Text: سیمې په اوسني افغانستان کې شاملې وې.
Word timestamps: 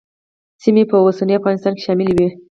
سیمې 0.63 0.83
په 0.89 0.95
اوسني 1.03 1.33
افغانستان 1.37 1.73
کې 1.75 1.85
شاملې 1.85 2.13
وې. 2.17 2.27